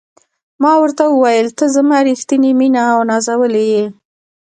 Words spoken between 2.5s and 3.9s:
مینه او نازولې یې.